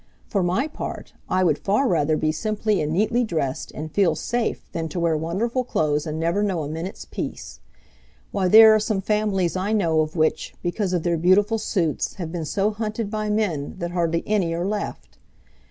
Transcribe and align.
For 0.25 0.41
my 0.41 0.67
part 0.67 1.13
I 1.29 1.43
would 1.43 1.59
far 1.59 1.87
rather 1.87 2.17
be 2.17 2.31
simply 2.31 2.81
and 2.81 2.91
neatly 2.91 3.23
dressed 3.23 3.71
and 3.71 3.91
feel 3.91 4.15
safe 4.15 4.67
than 4.71 4.89
to 4.89 4.99
wear 4.99 5.15
wonderful 5.15 5.63
clothes 5.63 6.07
and 6.07 6.19
never 6.19 6.41
know 6.41 6.63
a 6.63 6.67
minute's 6.67 7.05
peace. 7.05 7.59
Why, 8.31 8.47
there 8.47 8.73
are 8.73 8.79
some 8.79 9.01
families 9.01 9.55
I 9.55 9.73
know 9.73 10.01
of 10.01 10.15
which, 10.15 10.55
because 10.63 10.93
of 10.93 11.03
their 11.03 11.17
beautiful 11.17 11.59
suits, 11.59 12.15
have 12.15 12.31
been 12.31 12.45
so 12.45 12.71
hunted 12.71 13.11
by 13.11 13.29
men 13.29 13.75
that 13.77 13.91
hardly 13.91 14.23
any 14.25 14.55
are 14.55 14.65
left. 14.65 15.19